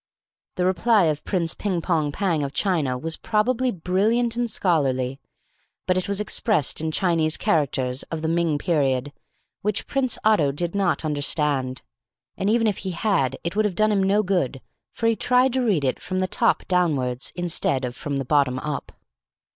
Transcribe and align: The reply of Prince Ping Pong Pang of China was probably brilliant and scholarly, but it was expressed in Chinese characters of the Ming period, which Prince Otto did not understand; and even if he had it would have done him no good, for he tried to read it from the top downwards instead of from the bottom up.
The 0.55 0.65
reply 0.65 1.03
of 1.03 1.23
Prince 1.25 1.53
Ping 1.53 1.79
Pong 1.79 2.11
Pang 2.11 2.41
of 2.41 2.53
China 2.53 2.97
was 2.97 3.17
probably 3.17 3.69
brilliant 3.69 4.35
and 4.35 4.49
scholarly, 4.49 5.19
but 5.85 5.95
it 5.95 6.07
was 6.07 6.19
expressed 6.19 6.81
in 6.81 6.89
Chinese 6.91 7.37
characters 7.37 8.01
of 8.09 8.23
the 8.23 8.27
Ming 8.27 8.57
period, 8.57 9.13
which 9.61 9.85
Prince 9.85 10.17
Otto 10.23 10.51
did 10.53 10.73
not 10.73 11.05
understand; 11.05 11.83
and 12.35 12.49
even 12.49 12.65
if 12.65 12.77
he 12.79 12.93
had 12.97 13.37
it 13.43 13.55
would 13.55 13.65
have 13.65 13.75
done 13.75 13.91
him 13.91 14.01
no 14.01 14.23
good, 14.23 14.59
for 14.91 15.05
he 15.05 15.15
tried 15.15 15.53
to 15.53 15.61
read 15.61 15.83
it 15.85 16.01
from 16.01 16.17
the 16.17 16.25
top 16.25 16.67
downwards 16.67 17.31
instead 17.35 17.85
of 17.85 17.95
from 17.95 18.17
the 18.17 18.25
bottom 18.25 18.57
up. 18.57 18.91